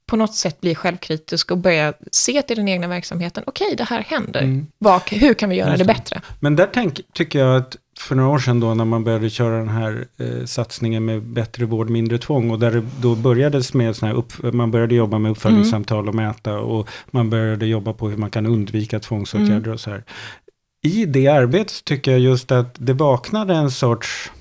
på 0.05 0.15
något 0.15 0.35
sätt 0.35 0.61
bli 0.61 0.75
självkritisk 0.75 1.51
och 1.51 1.57
börja 1.57 1.93
se 2.11 2.41
till 2.41 2.57
den 2.57 2.67
egna 2.67 2.87
verksamheten. 2.87 3.43
Okej, 3.47 3.75
det 3.77 3.83
här 3.83 4.01
händer. 4.01 4.41
Mm. 4.41 4.67
Vad, 4.77 5.01
hur 5.09 5.33
kan 5.33 5.49
vi 5.49 5.55
göra 5.55 5.77
det. 5.77 5.85
bättre? 5.85 6.21
Men 6.39 6.55
där 6.55 6.69
tänk, 6.73 7.01
tycker 7.13 7.39
jag 7.39 7.55
att 7.57 7.75
för 7.99 8.15
några 8.15 8.29
år 8.29 8.39
sedan 8.39 8.59
då 8.59 8.73
när 8.73 8.85
man 8.85 9.03
började 9.03 9.29
köra 9.29 9.57
den 9.57 9.69
här 9.69 10.07
eh, 10.17 10.45
satsningen 10.45 11.05
med 11.05 11.21
bättre 11.23 11.65
vård, 11.65 11.89
mindre 11.89 12.17
tvång 12.17 12.51
och 12.51 12.59
där 12.59 12.71
det 12.71 12.83
då 13.01 13.15
börjades 13.15 13.73
med 13.73 13.95
såna 13.95 14.11
här 14.11 14.17
upp, 14.19 14.53
man 14.53 14.71
började 14.71 14.95
jobba 14.95 15.17
med 15.19 15.31
uppföljningssamtal 15.31 16.07
och 16.09 16.15
mäta 16.15 16.59
och 16.59 16.89
man 17.11 17.29
började 17.29 17.65
jobba 17.65 17.93
på 17.93 18.09
hur 18.09 18.17
man 18.17 18.29
kan 18.29 18.45
undvika 18.45 18.99
tvångsåtgärder 18.99 19.55
Mm. 19.57 19.71
och 19.71 19.79
så 19.79 19.89
här. 19.89 20.03
I 20.87 21.05
det 21.05 21.27
arbetet 21.27 21.83
tycker 21.83 22.11
jag 22.11 22.19
just 22.19 22.51
att 22.51 22.75
det 22.77 22.93
vaknade 22.93 23.53
en 23.55 23.71
sorts 23.71 24.31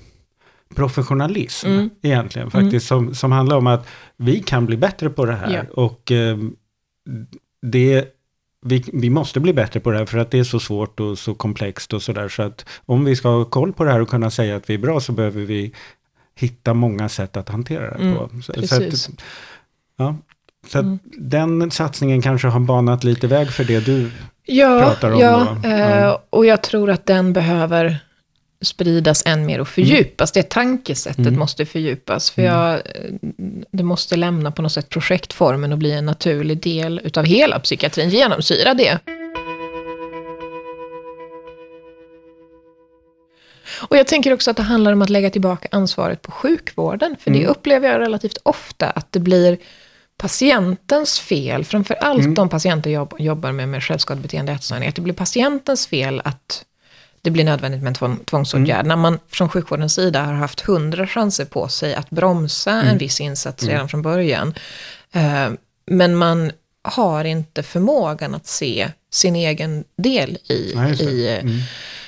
professionalism 0.75 1.67
Mm. 1.67 1.89
egentligen 2.01 2.51
faktiskt 2.51 2.87
som, 2.87 3.15
som 3.15 3.31
handlar 3.31 3.57
om 3.57 3.67
att 3.67 3.87
vi 4.17 4.39
kan 4.39 4.65
bli 4.65 4.77
bättre 4.77 5.09
på 5.09 5.25
det 5.25 5.35
här 5.35 5.53
Ja. 5.53 5.81
och 5.83 6.11
eh, 6.11 6.37
det 7.61 8.05
vi, 8.65 8.83
vi 8.93 9.09
måste 9.09 9.39
bli 9.39 9.53
bättre 9.53 9.79
på 9.79 9.91
det 9.91 9.97
här 9.97 10.05
för 10.05 10.17
att 10.17 10.31
det 10.31 10.39
är 10.39 10.43
så 10.43 10.59
svårt 10.59 10.99
och 10.99 11.17
så 11.19 11.33
komplext 11.33 11.93
och 11.93 12.01
sådär. 12.01 12.29
Så 12.29 12.41
att 12.43 12.65
om 12.85 13.05
vi 13.05 13.15
ska 13.15 13.29
ha 13.29 13.45
koll 13.45 13.73
på 13.73 13.83
det 13.83 13.91
här 13.91 14.01
och 14.01 14.09
kunna 14.09 14.29
säga 14.31 14.55
att 14.55 14.69
vi 14.69 14.73
är 14.73 14.77
bra 14.77 14.99
så 14.99 15.11
behöver 15.11 15.41
vi 15.41 15.73
hitta 16.35 16.73
många 16.73 17.09
sätt 17.09 17.37
att 17.37 17.49
hantera 17.49 17.97
det 17.97 18.03
Mm, 18.03 18.15
på. 18.17 18.29
Så, 18.29 18.41
så 18.41 18.51
precis. 18.53 19.09
att, 19.09 19.15
ja, 19.97 20.15
så 20.67 20.79
Mm. 20.79 20.99
den 21.17 21.71
satsningen 21.71 22.21
kanske 22.21 22.47
har 22.47 22.59
banat 22.59 23.03
lite 23.03 23.27
väg 23.27 23.49
för 23.51 23.63
det 23.63 23.79
du... 23.79 24.11
Ja, 24.45 24.79
pratar 24.81 25.11
om 25.11 25.19
ja, 25.19 25.57
då. 25.63 25.69
eh, 25.69 25.79
Ja. 26.01 26.23
och 26.29 26.45
jag 26.45 26.63
tror 26.63 26.89
att 26.89 27.05
den 27.05 27.33
behöver 27.33 27.99
spridas 28.61 29.23
än 29.25 29.45
mer 29.45 29.61
och 29.61 29.67
fördjupas. 29.67 30.31
Det 30.31 30.49
tankesättet 30.49 31.19
Mm. 31.19 31.39
måste 31.39 31.65
fördjupas. 31.65 32.31
För 32.31 32.41
Mm. 32.41 32.53
jag, 32.55 32.73
eh, 32.73 32.81
det 33.71 33.83
måste 33.83 34.15
lämna 34.15 34.51
på 34.51 34.61
något 34.61 34.71
sätt 34.71 34.89
projektformen 34.89 35.71
och 35.71 35.77
bli 35.77 35.91
en 35.91 36.05
naturlig 36.05 36.61
del 36.61 37.01
utav 37.03 37.25
hela 37.25 37.59
psykiatrin. 37.59 38.09
Genomsyra 38.09 38.73
det. 38.73 38.99
Och 43.89 43.97
jag 43.97 44.07
tänker 44.07 44.33
också 44.33 44.51
att 44.51 44.57
det 44.57 44.63
handlar 44.63 44.93
om 44.93 45.01
att 45.01 45.09
lägga 45.09 45.29
tillbaka 45.29 45.67
ansvaret 45.71 46.21
på 46.21 46.31
sjukvården. 46.31 47.15
För 47.19 47.31
det 47.31 47.37
Mm. 47.39 47.51
upplever 47.51 47.89
jag 47.91 47.99
relativt 48.01 48.37
ofta, 48.43 48.89
att 48.89 49.11
det 49.11 49.19
blir 49.19 49.57
patientens 50.17 51.19
fel, 51.19 51.65
framför 51.65 51.93
allt 51.95 52.19
Mm. 52.21 52.33
de 52.33 52.49
patienter 52.49 52.89
jag 52.89 53.13
jobbar 53.19 53.51
med 53.51 53.69
med 53.69 53.83
självskadebeteende 53.83 54.51
och 54.51 54.55
ätstörningar, 54.55 54.89
att 54.89 54.95
det 54.95 55.01
blir 55.01 55.13
patientens 55.13 55.87
fel 55.87 56.21
att 56.25 56.65
det 57.21 57.31
blir 57.31 57.43
nödvändigt 57.43 57.81
med 57.81 57.87
en 57.87 57.93
tvång, 57.93 58.19
tvångsåtgärd. 58.25 58.85
När 58.85 58.95
man 58.95 59.19
från 59.27 59.49
sjukvårdens 59.49 59.93
sida 59.93 60.23
har 60.23 60.33
haft 60.33 60.59
hundra 60.61 61.07
chanser 61.07 61.45
på 61.45 61.67
sig 61.67 61.95
att 61.95 62.09
bromsa 62.09 62.71
en 62.71 62.97
viss 62.97 63.21
insats 63.21 63.63
redan 63.63 63.89
från 63.89 64.01
början. 64.01 64.53
Eh, 65.11 65.49
men 65.85 66.15
man 66.15 66.51
har 66.81 67.25
inte 67.25 67.63
förmågan 67.63 68.35
att 68.35 68.47
se 68.47 68.91
sin 69.11 69.35
egen 69.35 69.83
del 69.97 70.37
i, 70.49 70.71
Ja, 70.75 70.89
i 70.89 71.39
Mm. 71.41 71.59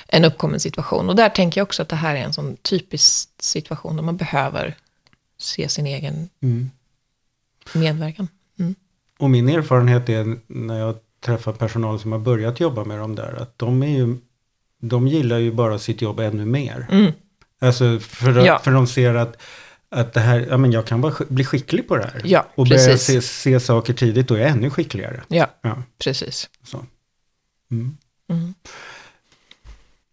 en 0.08 0.24
uppkommen 0.24 0.60
situation. 0.60 1.08
Och 1.08 1.16
där 1.16 1.28
tänker 1.28 1.60
jag 1.60 1.66
också 1.66 1.82
att 1.82 1.88
det 1.88 1.96
här 1.96 2.14
är 2.16 2.20
en 2.20 2.32
sån 2.32 2.56
typisk 2.56 3.28
situation 3.40 3.96
där 3.96 4.02
man 4.02 4.16
behöver 4.16 4.76
se 5.38 5.68
sin 5.68 5.86
egen 5.86 6.28
Mm. 6.42 6.70
medverkan. 7.74 8.28
Mm. 8.58 8.74
Och 9.18 9.30
min 9.30 9.48
erfarenhet 9.48 10.08
är 10.08 10.36
när 10.46 10.78
jag 10.78 10.96
träffar 11.24 11.52
personal 11.52 12.00
som 12.00 12.12
har 12.12 12.18
börjat 12.18 12.60
jobba 12.60 12.84
med 12.84 12.98
dem 12.98 13.14
där, 13.14 13.42
att 13.42 13.58
de 13.58 13.82
är 13.82 13.86
ju, 13.98 14.16
de 14.84 15.08
gillar 15.08 15.38
ju 15.38 15.52
bara 15.52 15.78
sitt 15.78 16.02
jobb 16.02 16.20
ännu 16.20 16.44
mer. 16.44 16.86
Mm. 16.90 17.12
Alltså 17.60 17.98
för, 18.00 18.44
Ja. 18.46 18.58
för 18.64 18.70
de 18.70 18.86
ser 18.86 19.14
att, 19.14 19.42
att 19.90 20.12
det 20.12 20.20
här, 20.20 20.46
ja 20.50 20.56
men 20.56 20.72
jag 20.72 20.86
kan 20.86 21.00
bara 21.00 21.12
bli 21.28 21.44
skicklig 21.44 21.88
på 21.88 21.96
det 21.96 22.02
här. 22.12 22.20
Ja, 22.24 22.46
och 22.54 22.68
precis. 22.68 23.02
se, 23.02 23.22
se 23.22 23.60
saker 23.60 23.92
tidigt, 23.92 24.28
då 24.28 24.34
är 24.34 24.38
jag 24.40 24.50
ännu 24.50 24.70
skickligare. 24.70 25.22
Ja, 25.28 25.46
Ja, 25.62 25.82
precis. 26.04 26.48
så. 26.64 26.84
Mm. 27.70 27.96
Mm. 28.30 28.54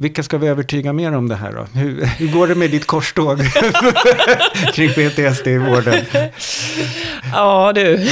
Vilka 0.01 0.23
ska 0.23 0.37
vi 0.37 0.47
övertyga 0.47 0.93
mer 0.93 1.11
om 1.15 1.27
det 1.29 1.35
här 1.35 1.51
då? 1.53 1.63
Hur, 1.79 2.05
hur 2.05 2.31
går 2.31 2.47
det 2.47 2.55
med 2.55 2.71
ditt 2.71 2.85
korståg 2.87 3.39
kring 4.73 4.89
PTSD 4.89 5.47
i 5.47 5.57
vården? 5.57 6.05
Ja, 7.33 7.71
du. 7.75 8.07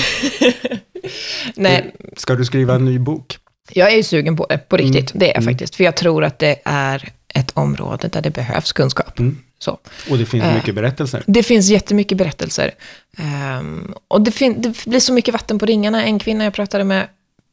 Nej, 1.56 1.96
Ska 2.18 2.36
du 2.36 2.46
skriva 2.46 2.76
en 2.76 2.86
ny 2.86 3.00
bok? 3.00 3.38
Jag 3.70 3.92
är 3.92 3.96
ju 3.98 4.04
sugen 4.04 4.36
på 4.38 4.46
det, 4.50 4.58
på 4.58 4.78
riktigt. 4.78 5.12
Det 5.16 5.26
är 5.26 5.30
jag 5.34 5.38
Mm. 5.44 5.54
faktiskt. 5.54 5.76
För 5.76 5.84
jag 5.84 5.96
tror 5.96 6.24
att 6.24 6.40
det 6.40 6.60
är 6.66 7.10
ett 7.34 7.52
område 7.54 8.08
där 8.08 8.22
det 8.22 8.30
behövs 8.30 8.72
kunskap. 8.74 9.20
Mm. 9.20 9.38
Så. 9.60 9.78
Och 10.10 10.18
det 10.18 10.26
finns 10.26 10.44
Eh. 10.44 10.56
mycket 10.56 10.76
berättelser. 10.76 11.24
Det 11.28 11.44
finns 11.44 11.70
jättemycket 11.70 12.18
berättelser. 12.18 12.72
Ehm, 13.18 13.94
och 14.08 14.22
det, 14.22 14.40
det 14.58 14.86
blir 14.86 15.00
så 15.00 15.14
mycket 15.14 15.34
vatten 15.34 15.60
på 15.60 15.66
ringarna. 15.66 16.04
En 16.06 16.20
kvinna 16.20 16.44
jag 16.44 16.54
pratade 16.54 16.84
med 16.84 17.08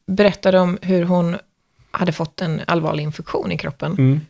berättade 0.06 0.60
om 0.60 0.78
hur 0.82 1.02
hon 1.04 1.36
hade 1.90 2.12
fått 2.12 2.40
en 2.40 2.60
allvarlig 2.66 3.02
infektion 3.02 3.52
i 3.52 3.58
kroppen. 3.58 4.20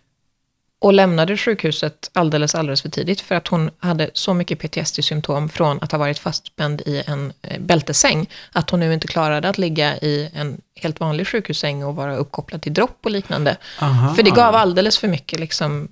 Mm. 0.84 0.88
Och 0.88 0.92
lämnade 0.92 1.36
sjukhuset 1.36 2.10
alldeles, 2.14 2.54
alldeles 2.54 2.82
för 2.82 2.88
tidigt. 2.88 3.20
För 3.20 3.34
att 3.34 3.48
hon 3.48 3.70
hade 3.78 4.10
så 4.14 4.34
mycket 4.34 4.58
PTSD-symptom 4.58 5.48
från 5.48 5.78
att 5.82 5.92
ha 5.92 5.98
varit 5.98 6.18
fastspänd 6.18 6.80
i 6.86 7.02
en 7.06 7.32
eh, 7.42 7.60
bältesäng. 7.60 8.26
Att 8.52 8.70
hon 8.70 8.80
nu 8.80 8.94
inte 8.94 9.06
klarade 9.06 9.48
att 9.48 9.58
ligga 9.58 9.96
i 9.96 10.30
en 10.34 10.60
helt 10.80 11.00
vanlig 11.00 11.26
sjukhussäng 11.26 11.84
och 11.84 11.96
vara 11.96 12.16
uppkopplad 12.16 12.62
till 12.62 12.74
dropp 12.74 12.98
och 13.04 13.10
liknande. 13.10 13.56
Aha. 13.80 14.14
För 14.14 14.22
det 14.22 14.30
gav 14.30 14.54
alldeles 14.54 14.98
för 14.98 15.08
mycket 15.08 15.40
liksom, 15.40 15.88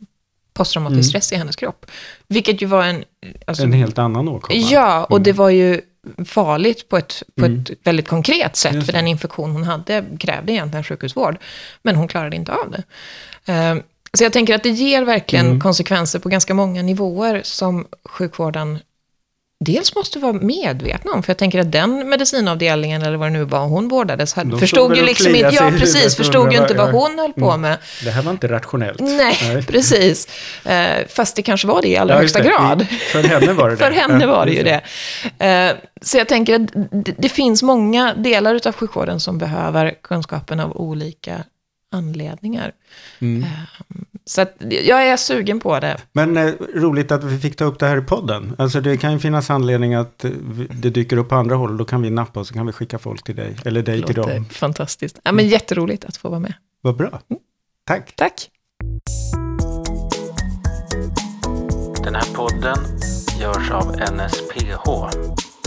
posttraumatisk 0.54 0.96
Mm. 0.96 1.04
stress 1.04 1.32
i 1.32 1.37
hennes 1.37 1.56
kropp. 1.56 1.87
Vilket 2.28 2.62
ju 2.62 2.66
var 2.66 2.84
en... 2.84 3.04
Alltså, 3.46 3.62
En 3.62 3.72
helt 3.72 3.99
annan 3.99 4.28
åkomma. 4.28 4.58
Ja, 4.58 5.04
och 5.04 5.20
det 5.20 5.32
var 5.32 5.50
ju 5.50 5.80
farligt 6.26 6.88
på 6.88 6.96
ett, 6.96 7.22
på 7.38 7.44
Mm. 7.46 7.61
ett 7.61 7.70
väldigt 7.84 8.08
konkret 8.08 8.56
sätt. 8.56 8.75
Just 8.75 8.87
För 8.87 8.92
den 8.92 9.06
infektion 9.08 9.50
hon 9.50 9.64
hade 9.64 10.04
krävde 10.18 10.52
egentligen 10.52 10.84
sjukhusvård. 10.84 11.38
Men 11.82 11.96
hon 11.96 12.08
klarade 12.08 12.37
inte 12.37 12.52
av 12.52 12.70
det. 12.70 13.82
Så 14.19 14.25
jag 14.25 14.33
tänker 14.33 14.54
att 14.54 14.62
det 14.62 14.69
ger 14.71 15.02
verkligen 15.02 15.47
Mm. 15.47 15.61
konsekvenser 15.61 16.19
på 16.19 16.28
ganska 16.28 16.54
många 16.54 16.83
nivåer 16.83 17.40
som 17.45 17.87
sjukvården 18.04 18.78
dels 19.64 19.95
måste 19.95 20.19
vara 20.19 20.33
medvetna 20.33 21.12
om. 21.12 21.23
För 21.23 21.31
jag 21.31 21.38
tänker 21.38 21.59
att 21.61 21.73
den 21.73 22.09
medicinavdelningen, 22.09 23.02
eller 23.02 23.16
vad 23.16 23.26
det 23.28 23.33
nu 23.33 23.45
var, 23.45 23.66
hon 23.66 23.88
vårdades, 23.88 24.35
hade, 24.35 24.50
De 24.50 24.57
stod 24.57 24.61
förstod 24.61 24.97
ju 24.97 25.02
liksom 25.04 25.35
inte, 25.35 25.50
ja 25.54 25.73
precis, 25.78 26.16
förstod 26.16 26.52
ju 26.52 26.59
inte 26.59 26.75
vad- 26.75 26.90
hon 26.92 27.19
höll 27.19 27.33
på 27.33 27.49
Mm. 27.50 27.61
med. 27.61 27.78
Det 28.04 28.11
här 28.11 28.23
var 28.23 28.31
inte 28.33 28.49
rationellt. 28.49 29.00
Nej, 29.00 29.62
precis. 29.69 30.28
Eh, 30.64 31.07
fast 31.09 31.37
det 31.37 31.42
kanske 31.42 31.66
var 31.66 31.83
det 31.83 31.88
i 31.88 31.97
allra 31.97 32.14
Ja, 32.14 32.21
högsta 32.21 32.38
det. 32.38 32.49
grad. 32.49 32.87
För 33.12 33.23
henne 33.23 33.52
var 33.52 33.71
det. 33.71 33.76
För 33.85 33.90
henne 33.90 34.26
var 34.26 34.47
det 34.47 34.52
ju 34.52 34.62
det. 34.62 34.81
Eh, 35.47 35.76
Så 36.02 36.19
jag 36.19 36.28
tänker 36.28 36.54
att 36.54 36.73
det- 37.04 37.14
det 37.19 37.28
finns 37.28 37.62
många 37.62 38.14
delar 38.14 38.61
av 38.66 38.73
sjukvården 38.75 39.21
som 39.21 39.38
behöver 39.38 39.95
kunskapen 40.02 40.60
av 40.60 40.76
olika 40.76 41.45
anledningar. 41.93 42.73
Mm. 43.19 43.45
Så 44.25 44.43
att 44.43 44.57
jag 44.61 45.09
är 45.09 45.17
sugen 45.17 45.61
på 45.61 45.81
det. 45.81 45.97
Men 46.13 46.37
eh, 46.37 46.52
roligt 46.75 47.13
att 47.13 47.25
vi 47.25 47.39
fick 47.39 47.57
ta 47.57 47.65
upp 47.65 47.78
det 47.78 47.87
här 47.87 47.99
i 47.99 48.00
podden. 48.00 48.57
Alltså 48.59 48.81
det 48.81 48.97
kan 48.97 49.13
ju 49.13 49.19
finnas 49.19 49.50
anledning 49.50 49.95
att 49.95 50.25
eh, 50.25 50.31
det 50.71 50.91
dyker 50.91 51.17
upp 51.17 51.28
på 51.28 51.35
andra 51.35 51.57
håll. 51.57 51.76
Då 51.76 51.85
kan 51.85 52.02
vi 52.02 52.11
nappa 52.11 52.41
och 52.41 52.47
så 52.47 52.55
kan 52.55 52.67
vi 52.67 52.73
skicka 52.73 52.99
folk 52.99 53.23
till 53.23 53.37
dig. 53.37 53.57
Eller 53.65 53.83
dig 53.83 54.02
till 54.02 54.15
dem. 54.15 54.45
fantastiskt. 54.50 55.21
Ja, 55.23 55.33
men 55.33 55.49
jätteroligt 55.49 56.05
att 56.05 56.17
få 56.17 56.28
vara 56.28 56.41
med. 56.41 56.55
Vad 56.81 56.97
bra. 56.97 57.21
Tack. 57.87 58.17
Tack. 58.17 58.50
Den 62.05 62.15
här 62.15 62.35
podden 62.35 62.78
görs 63.41 63.71
av 63.71 63.87
NSPH, 63.97 64.91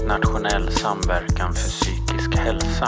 Nationell 0.07 0.71
samverkan 0.71 1.53
för 1.53 1.69
psykisk 1.69 2.35
hälsa. 2.35 2.87